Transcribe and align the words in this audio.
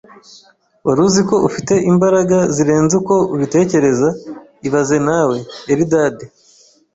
Wari 0.85 0.99
uziko 1.07 1.35
ufite 1.47 1.73
imbaraga 1.91 2.37
zirenze 2.55 2.93
uko 3.01 3.15
ubitekereza 3.33 4.09
ibaze 4.67 4.97
nawe(Eldad) 5.07 6.17